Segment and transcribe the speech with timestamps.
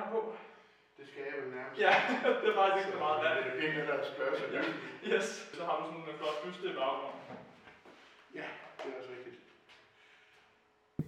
[0.00, 0.20] her på?
[0.98, 1.76] Det skal jeg vel nærmest.
[1.84, 1.92] Ja,
[2.40, 3.34] det er faktisk ikke så meget værd.
[3.44, 4.48] Det er penge, der spørger sig.
[4.56, 4.62] Ja.
[5.12, 5.26] Yes.
[5.56, 7.20] Så har du sådan en flot byste i baggrunden.
[8.40, 8.46] Ja,
[8.78, 9.36] det er også rigtigt.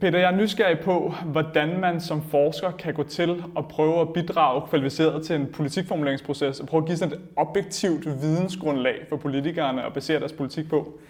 [0.01, 4.13] Peter, jeg er nysgerrig på, hvordan man som forsker kan gå til og prøve at
[4.13, 9.87] bidrage kvalificeret til en politikformuleringsproces og prøve at give sådan et objektivt vidensgrundlag for politikerne
[9.87, 11.01] at basere deres politik på.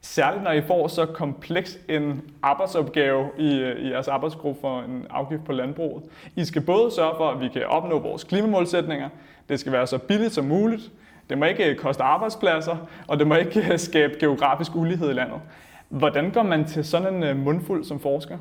[0.00, 5.06] Særligt når I får så kompleks en arbejdsopgave i, øh, i jeres arbejdsgruppe for en
[5.10, 6.02] afgift på landbruget.
[6.36, 9.08] I skal både sørge for, at vi kan opnå vores klimamålsætninger,
[9.48, 10.92] det skal være så billigt som muligt,
[11.30, 12.76] det må ikke øh, koste arbejdspladser,
[13.08, 15.40] og det må ikke øh, skabe geografisk ulighed i landet.
[15.88, 18.38] Hvordan går man til sådan en mundfuld som forsker?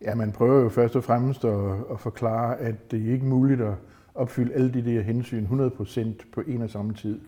[0.00, 1.58] Ja, man prøver jo først og fremmest at,
[1.90, 3.74] at forklare, at det ikke er muligt at
[4.14, 6.00] opfylde alle de der hensyn 100%
[6.32, 7.20] på en og samme tid.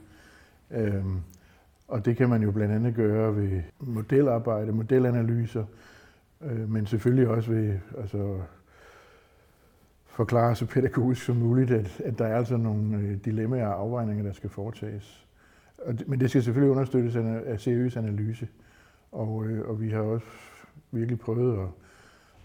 [0.70, 1.20] Øhm,
[1.88, 5.64] og det kan man jo blandt andet gøre ved modelarbejde, modelanalyser,
[6.42, 8.40] øh, men selvfølgelig også ved altså,
[10.06, 14.24] forklare så pædagogisk som muligt, at, at der er altså nogle øh, dilemmaer og afvejninger,
[14.24, 15.26] der skal foretages.
[15.78, 18.48] Og, men det skal selvfølgelig understøttes af seriøs analyse.
[19.12, 20.26] Og, øh, og vi har også
[20.90, 21.68] virkelig prøvet at,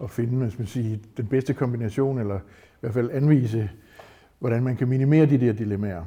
[0.03, 3.69] at finde hvis man siger, den bedste kombination, eller i hvert fald anvise,
[4.39, 6.03] hvordan man kan minimere de der dilemmaer.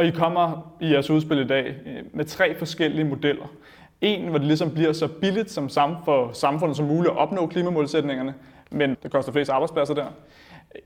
[0.00, 3.52] Og I kommer i jeres udspil i dag øh, med tre forskellige modeller.
[4.00, 5.68] En, hvor det ligesom bliver så billigt som
[6.04, 8.34] for samfundet som muligt at opnå klimamålsætningerne,
[8.70, 10.06] men det koster flest arbejdspladser der.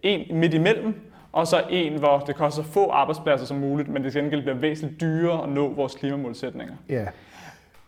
[0.03, 0.95] En midt imellem,
[1.33, 4.57] og så en, hvor det koster få arbejdspladser som muligt, men det til gengæld bliver
[4.57, 6.75] væsentligt dyrere at nå vores klimamålsætninger.
[6.89, 7.07] Ja,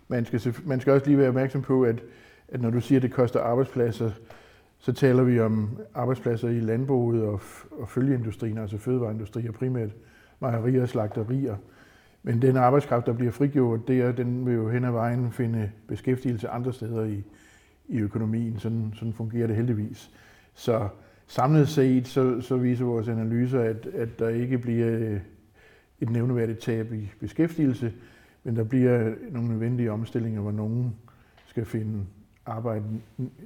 [0.08, 1.96] man skal, man skal også lige være opmærksom på, at,
[2.48, 4.10] at når du siger, at det koster arbejdspladser,
[4.78, 7.40] så taler vi om arbejdspladser i landbruget og,
[7.78, 9.90] og følgeindustrien, altså fødevareindustri og primært
[10.40, 11.56] mejerier og slagterier.
[12.22, 16.48] Men den arbejdskraft, der bliver frigjort der, den vil jo hen ad vejen finde beskæftigelse
[16.48, 17.24] andre steder i,
[17.88, 18.58] i økonomien.
[18.58, 20.10] Sådan, sådan fungerer det heldigvis.
[20.54, 20.88] Så
[21.26, 25.20] samlet set, så, så viser vores analyser, at, at der ikke bliver øh,
[26.00, 27.92] et nævneværdigt tab i beskæftigelse,
[28.44, 30.94] men der bliver nogle nødvendige omstillinger, hvor nogen
[31.46, 32.04] skal finde
[32.46, 32.84] arbejde,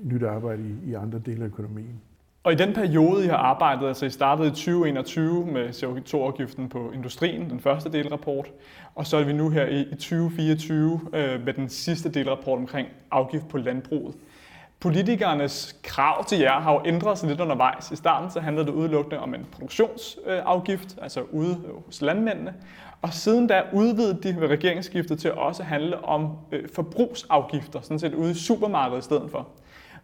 [0.02, 2.00] nyt arbejde i, i andre dele af økonomien.
[2.42, 6.90] Og i den periode, I har arbejdet, altså I startede i 2021 med CO2-afgiften på
[6.94, 8.46] industrien, den første delrapport,
[8.94, 13.48] og så er vi nu her i 2024 øh, med den sidste delrapport omkring afgift
[13.48, 14.14] på landbruget.
[14.80, 17.90] Politikernes krav til jer har jo ændret sig lidt undervejs.
[17.90, 22.54] I starten så handlede det udelukkende om en produktionsafgift, øh, altså ude hos landmændene.
[23.02, 27.98] Og siden da udvidede de ved regeringsskiftet til at også handle om øh, forbrugsafgifter, sådan
[27.98, 29.48] set ude i supermarkedet i stedet for.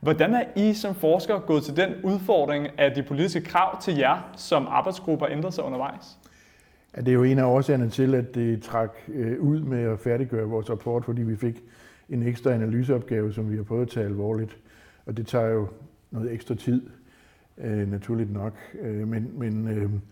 [0.06, 4.32] Hvordan er I som forskere gået til den udfordring, at de politiske krav til jer
[4.36, 6.18] som arbejdsgrupper ændrede sig undervejs?
[6.96, 9.98] Ja, det er jo en af årsagerne til, at det trak øh, ud med at
[9.98, 11.62] færdiggøre vores rapport, fordi vi fik
[12.08, 14.56] en ekstra analyseopgave, som vi har prøvet at tage alvorligt.
[15.06, 15.68] Og det tager jo
[16.10, 16.82] noget ekstra tid,
[17.58, 18.54] øh, naturligt nok.
[18.80, 20.02] Øh, men men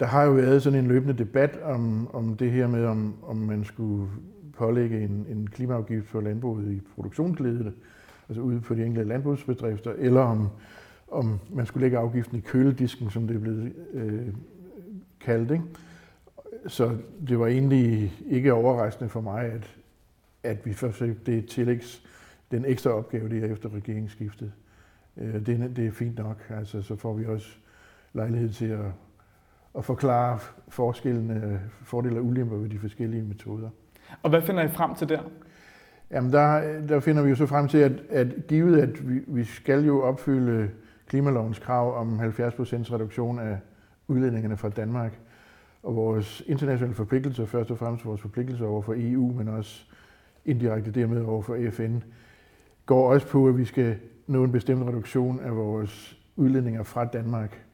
[0.00, 3.36] der har jo været sådan en løbende debat om, om det her med, om, om
[3.36, 4.08] man skulle
[4.56, 7.72] pålægge en, en klimaafgift for landbruget i produktionsledet,
[8.28, 10.48] altså ude på de enkelte landbrugsbedrifter, eller om,
[11.08, 14.28] om man skulle lægge afgiften i køledisken, som det er blevet øh,
[15.20, 15.50] kaldt.
[15.50, 15.64] Ikke?
[16.66, 16.96] Så
[17.28, 19.76] det var egentlig ikke overraskende for mig, at,
[20.42, 22.02] at vi forsøgte det tillægs,
[22.50, 24.52] den ekstra opgave, der efter regeringsskiftet.
[25.16, 27.56] Øh, det, det er fint nok, altså, så får vi også
[28.12, 28.86] lejlighed til at,
[29.78, 33.68] at forklare forskellene, fordele og ulemper ved de forskellige metoder.
[34.22, 35.20] Og hvad finder I frem til der?
[36.14, 39.44] Jamen der, der finder vi jo så frem til, at, at givet at vi, vi
[39.44, 40.70] skal jo opfylde
[41.06, 43.58] klimalovens krav om 70% reduktion af
[44.08, 45.18] udledningerne fra Danmark,
[45.82, 49.84] og vores internationale forpligtelser, først og fremmest vores forpligtelser over for EU, men også
[50.44, 51.98] indirekte dermed over for FN,
[52.86, 57.64] går også på, at vi skal nå en bestemt reduktion af vores udledninger fra Danmark.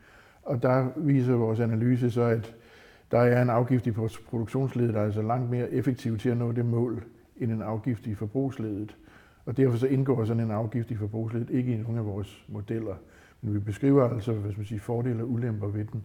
[0.43, 2.55] Og der viser vores analyse så, at
[3.11, 3.91] der er en afgift i
[4.31, 7.05] produktionsledet, der er altså langt mere effektiv til at nå det mål,
[7.41, 8.97] end en afgift i forbrugsledet.
[9.47, 12.95] Og derfor så indgår sådan en afgift i forbrugsledet ikke i nogen af vores modeller.
[13.43, 16.03] Men vi beskriver altså hvad man sige, fordele og ulemper ved den.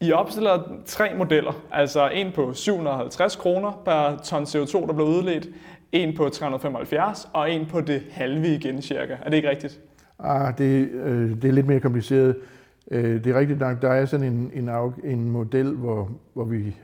[0.00, 5.48] I opstiller tre modeller, altså en på 750 kroner per ton CO2, der bliver udledt,
[5.92, 9.16] en på 375 og en på det halve igen cirka.
[9.22, 9.80] Er det ikke rigtigt?
[10.18, 12.36] Ah, det, øh, det er lidt mere kompliceret.
[12.90, 14.70] Øh, det er rigtigt nok, der er sådan en, en,
[15.04, 16.76] en model, hvor, hvor vi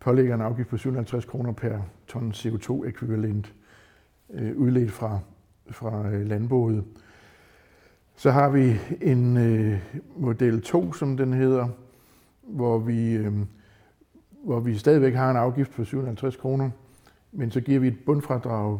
[0.00, 3.54] pålægger en afgift på 750 kroner per ton CO2-ekvivalent
[4.32, 5.18] øh, udledt fra,
[5.70, 6.84] fra øh, landbruget.
[8.16, 9.78] Så har vi en øh,
[10.16, 11.68] model 2, som den hedder,
[12.42, 13.32] hvor vi, øh,
[14.44, 16.70] hvor vi stadigvæk har en afgift på 750 kroner,
[17.32, 18.78] men så giver vi et bundfradrag,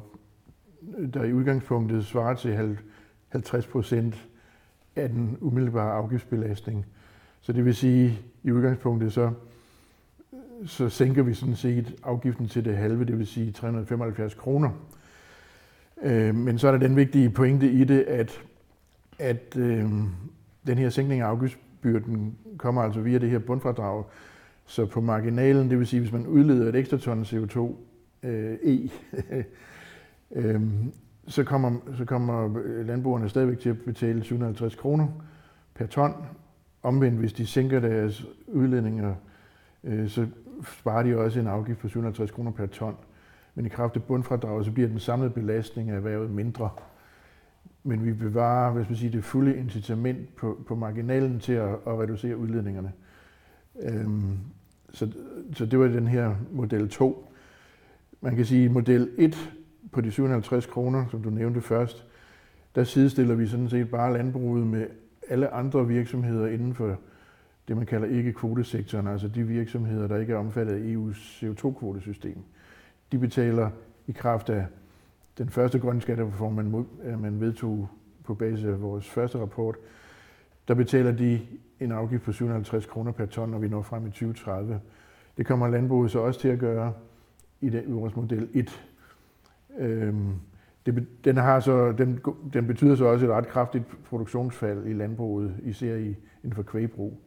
[1.14, 2.78] der i udgangspunktet svarer til
[3.28, 4.28] 50 procent
[4.96, 6.86] af den umiddelbare afgiftsbelastning.
[7.40, 9.32] Så det vil sige, i udgangspunktet så,
[10.66, 14.70] så sænker vi sådan set afgiften til det halve, det vil sige 375 kroner.
[16.02, 18.42] Øh, men så er der den vigtige pointe i det, at,
[19.18, 19.84] at øh,
[20.66, 24.04] den her sænkning af afgiftsbyrden kommer altså via det her bundfradrag.
[24.66, 27.74] Så på marginalen, det vil sige, hvis man udleder et ekstra ton CO2
[28.22, 28.90] øh, E,
[30.36, 30.60] øh,
[31.26, 35.06] så kommer, så kommer landbrugerne stadigvæk til at betale 750 kroner
[35.74, 36.12] per ton.
[36.82, 39.14] Omvendt, hvis de sænker deres udledninger,
[39.84, 40.26] øh, så
[40.62, 42.96] sparer de også en afgift på 750 kroner per ton.
[43.54, 46.70] Men i kraft af bundfradraget, så bliver den samlede belastning af erhvervet mindre.
[47.84, 51.98] Men vi bevarer hvis man siger, det fulde incitament på, på marginalen til at, at
[51.98, 52.92] reducere udledningerne.
[53.82, 54.38] Øhm,
[54.90, 55.12] så,
[55.54, 57.32] så det var den her model 2.
[58.20, 59.52] Man kan sige, at model 1
[59.92, 62.06] på de 57 kroner, som du nævnte først,
[62.74, 64.86] der sidestiller vi sådan set bare landbruget med
[65.28, 66.98] alle andre virksomheder inden for
[67.70, 72.38] det, man kalder ikke-kvotesektoren, altså de virksomheder, der ikke er omfattet af EU's CO2-kvotesystem.
[73.12, 73.70] De betaler
[74.06, 74.66] i kraft af
[75.38, 77.88] den første grønne skattereform, man, øh, man vedtog
[78.24, 79.76] på basis af vores første rapport,
[80.68, 81.40] der betaler de
[81.80, 84.80] en afgift på 750 kroner per ton, når vi når frem i 2030.
[85.36, 86.92] Det kommer landbruget så også til at gøre
[87.60, 88.86] i, den, i vores model 1.
[89.78, 90.32] Øhm,
[90.86, 92.20] det, den, har så, den,
[92.52, 97.20] den betyder så også et ret kraftigt produktionsfald i landbruget, især i, inden for kvægbrug.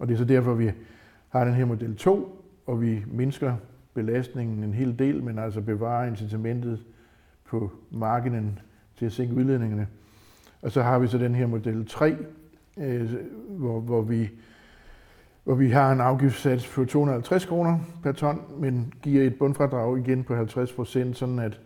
[0.00, 0.70] Og det er så derfor, vi
[1.28, 3.56] har den her model 2, og vi mindsker
[3.94, 6.84] belastningen en hel del, men altså bevarer incitamentet
[7.44, 8.62] på markedet
[8.96, 9.86] til at sænke udledningerne.
[10.62, 12.16] Og så har vi så den her model 3,
[12.76, 13.14] øh,
[13.48, 14.30] hvor, hvor, vi,
[15.44, 20.24] hvor vi har en afgiftssats på 250 kroner per ton, men giver et bundfradrag igen
[20.24, 21.60] på 50 procent, sådan at,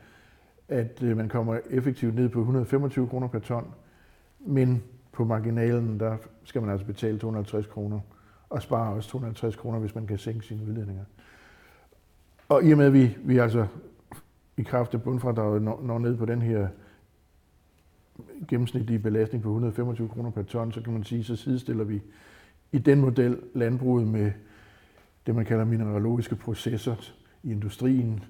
[0.69, 3.67] at øh, man kommer effektivt ned på 125 kroner per ton.
[4.41, 4.83] Men
[5.13, 8.01] på marginalen, der skal man altså betale 250 kroner,
[8.55, 11.05] og spare også 250 kroner, hvis man kan sænke sine udledninger.
[12.49, 13.67] Og i og med, at vi, vi altså
[14.57, 16.69] i kraft af bundfradraget når, når ned på den her
[18.49, 22.03] gennemsnitlige belastning på 125 kroner per ton, så kan man sige, så sidestiller vi
[22.73, 24.33] i den model landbruget med
[25.27, 26.97] det, man kalder mineralogiske processer
[27.43, 28.25] i industrien.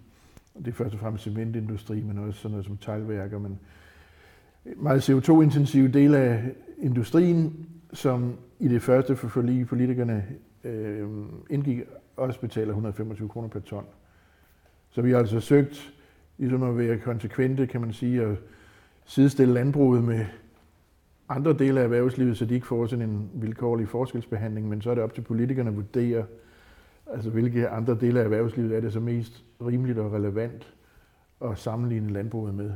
[0.59, 3.59] Det er først og fremmest cementindustri, men også sådan noget som teglværker, men
[4.77, 10.25] meget CO2-intensive dele af industrien, som i det første forlig, politikerne
[10.65, 11.09] øh,
[11.51, 11.81] indgik,
[12.17, 13.85] også betaler 125 kroner per ton.
[14.91, 15.95] Så vi har altså søgt
[16.39, 18.37] ligesom at være konsekvente, kan man sige, at
[19.05, 20.25] sidestille landbruget med
[21.29, 24.95] andre dele af erhvervslivet, så de ikke får sådan en vilkårlig forskelsbehandling, men så er
[24.95, 26.25] det op til politikerne at vurdere,
[27.07, 30.75] altså hvilke andre dele af erhvervslivet er det så mest rimeligt og relevant
[31.45, 32.73] at sammenligne landbruget med.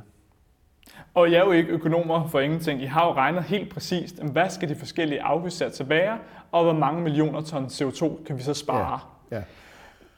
[1.18, 2.82] Og jeg er jo ikke økonomer for ingenting.
[2.82, 6.18] I har jo regnet helt præcist, hvad skal de forskellige afgiftssatser være,
[6.52, 9.00] og hvor mange millioner ton CO2 kan vi så spare.
[9.30, 9.36] Ja.
[9.36, 9.42] Ja.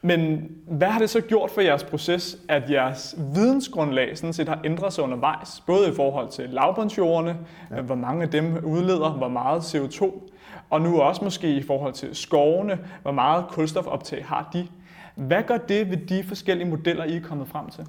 [0.02, 4.60] Men hvad har det så gjort for jeres proces, at jeres vidensgrundlag sådan set har
[4.64, 7.36] ændret sig undervejs, både i forhold til lavbundsjordene,
[7.70, 7.80] ja.
[7.80, 10.28] hvor mange af dem udleder, hvor meget CO2,
[10.70, 14.68] og nu også måske i forhold til skovene, hvor meget kulstofoptag har de.
[15.14, 17.86] Hvad gør det ved de forskellige modeller, I er kommet frem til?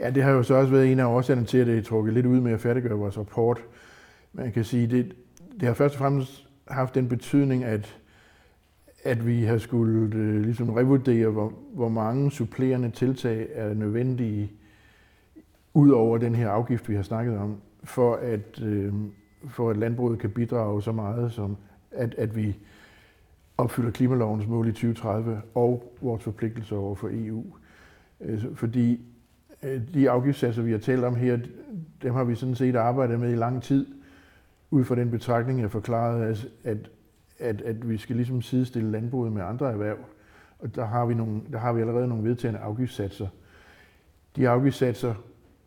[0.00, 2.14] Ja, det har jo så også været en af årsagerne til, at det er trukket
[2.14, 3.64] lidt ud med at færdiggøre vores rapport.
[4.32, 5.12] Man kan sige, det,
[5.52, 7.98] det har først og fremmest haft den betydning, at
[9.04, 14.52] at vi har skulle øh, ligesom revurdere, hvor, hvor mange supplerende tiltag er nødvendige
[15.74, 18.92] ud over den her afgift, vi har snakket om, for at, øh,
[19.48, 21.56] for at landbruget kan bidrage så meget, som
[21.90, 22.56] at, at vi
[23.58, 27.44] opfylder klimalovens mål i 2030 og vores forpligtelser over for EU.
[28.20, 29.00] Øh, fordi
[29.62, 31.38] Øh, de afgiftssatser, vi har talt om her,
[32.02, 33.86] dem har vi sådan set arbejdet med i lang tid,
[34.70, 36.90] ud fra den betragtning, jeg forklarede, at
[37.42, 39.96] at, at vi skal ligesom sidestille landbruget med andre erhverv.
[40.58, 43.28] Og der har vi, nogle, der har vi allerede nogle vedtagende afgiftssatser.
[44.36, 45.14] De afgiftssatser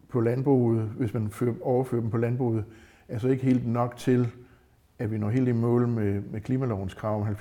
[0.10, 2.66] på landbruget, hvis man overfører dem på landbruget,
[3.08, 4.28] er så ikke helt nok til,
[5.00, 7.34] at vi når helt i mål med, med klimalovens krav om 70%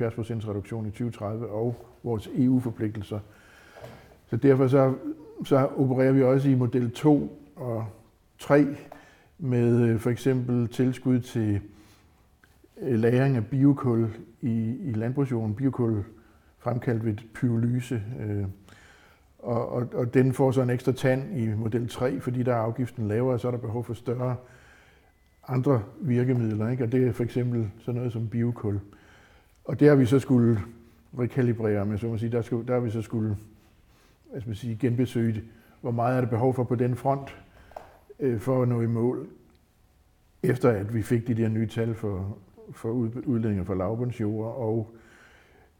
[0.48, 3.20] reduktion i 2030 og vores EU-forpligtelser.
[4.26, 4.94] Så derfor så,
[5.44, 7.86] så opererer vi også i model 2 og
[8.38, 8.66] 3
[9.38, 11.60] med øh, for eksempel tilskud til
[12.80, 14.08] øh, lagring af biokul
[14.40, 16.04] i, i landbrugsjorden, biokul
[16.58, 18.02] fremkaldt ved pyrolyse.
[18.20, 18.44] Øh,
[19.38, 22.58] og, og, og den får så en ekstra tand i model 3, fordi der er
[22.58, 24.36] afgiften lavere, så er der behov for større
[25.48, 26.68] andre virkemidler.
[26.68, 26.84] Ikke?
[26.84, 28.80] Og det er for eksempel sådan noget som biokul.
[29.64, 30.60] Og det har vi så skulle
[31.18, 32.32] rekalibrere med, så man sige.
[32.32, 33.36] Der, skulle, der har vi så skulle
[34.34, 35.42] hvad skal man sige, genbesøge,
[35.80, 37.36] hvor meget er der behov for på den front,
[38.20, 39.28] øh, for at nå i mål.
[40.42, 42.38] efter at vi fik de der nye tal for,
[42.72, 42.90] for
[43.26, 44.94] udledninger fra lavbundsjord, og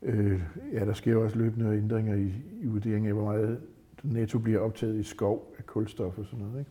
[0.02, 0.40] øh,
[0.72, 2.32] ja, der sker også løbende ændringer i,
[2.62, 3.60] i vurderingen af, hvor meget
[4.02, 6.58] netto bliver optaget i skov af kulstof og sådan noget.
[6.58, 6.70] Ikke?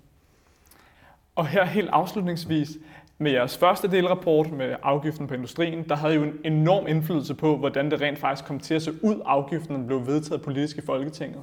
[1.36, 2.78] Og her helt afslutningsvis,
[3.18, 7.58] med jeres første delrapport med afgiften på industrien, der havde jo en enorm indflydelse på,
[7.58, 11.42] hvordan det rent faktisk kom til at se ud, afgiften blev vedtaget politisk i Folketinget.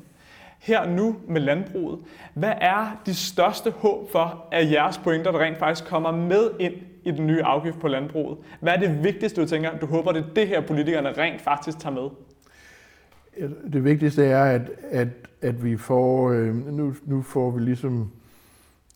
[0.60, 1.98] Her nu med landbruget,
[2.34, 6.74] hvad er de største håb for, at jeres pointer, der rent faktisk kommer med ind
[7.04, 8.38] i den nye afgift på landbruget?
[8.60, 11.78] Hvad er det vigtigste, du tænker, du håber, det er det her, politikerne rent faktisk
[11.78, 12.10] tager med?
[13.72, 15.08] Det vigtigste er, at, at,
[15.42, 18.10] at vi får, øh, nu, nu får vi ligesom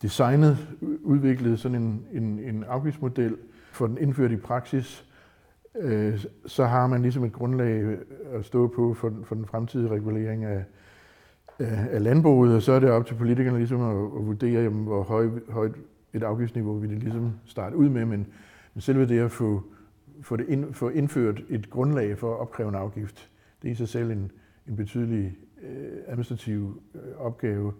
[0.01, 0.57] designet,
[1.03, 3.35] udviklet sådan en, en, en afgiftsmodel,
[3.71, 5.05] for den indført i praksis,
[5.79, 7.97] øh, så har man ligesom et grundlag
[8.33, 10.63] at stå på for, for den fremtidige regulering af,
[11.59, 15.03] af landbruget, og så er det op til politikerne ligesom at, at vurdere, jamen, hvor
[15.49, 15.69] høj,
[16.13, 18.27] et afgiftsniveau vil det ligesom starte ud med, men,
[18.73, 19.63] men selve det at få,
[20.21, 23.29] få, det ind, få indført et grundlag for at opkræve en afgift,
[23.61, 24.31] det er i sig selv en,
[24.67, 27.73] en betydelig øh, administrativ øh, opgave.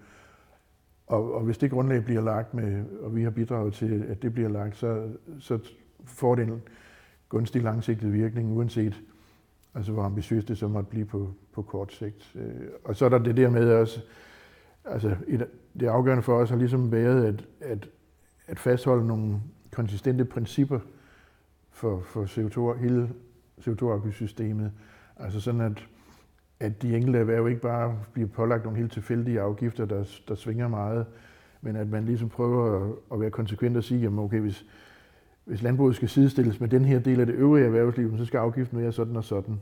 [1.08, 4.34] Og, og hvis det grundlag bliver lagt med, og vi har bidraget til, at det
[4.34, 5.60] bliver lagt, så, så
[6.06, 6.62] får det en
[7.30, 9.02] gunstig langsigtet virkning, uanset
[9.76, 12.36] altså, hvor ambitiøst det så måtte blive på, på kort sigt.
[12.36, 14.02] Øh, og så er der det der med også,
[14.86, 15.48] altså et,
[15.80, 17.90] det afgørende for os har ligesom været at, at,
[18.48, 19.42] at fastholde nogle
[19.72, 20.80] konsistente principper
[21.72, 23.10] for, for CO2, hele
[23.62, 24.72] CO2-afgiftssystemet.
[25.18, 25.88] Altså sådan, at
[26.60, 30.68] at de enkelte erhverv ikke bare bliver pålagt nogle helt tilfældige afgifter, der, der svinger
[30.68, 31.06] meget,
[31.62, 34.66] men at man ligesom prøver at, at være konsekvent og sige, jamen okay, hvis,
[35.46, 38.80] hvis landbruget skal sidestilles med den her del af det øvrige erhvervsliv, så skal afgiften
[38.80, 39.60] være sådan og sådan.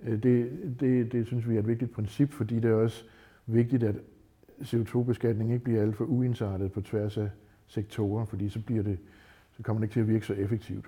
[0.00, 3.04] Øh, det, det, det synes vi er et vigtigt princip, fordi det er også
[3.46, 3.94] vigtigt, at
[4.62, 7.30] CO2-beskatning ikke bliver alt for uensartet på tværs af
[7.66, 8.98] sektorer, fordi så, bliver det,
[9.56, 10.86] så kommer det ikke til at virke så effektivt.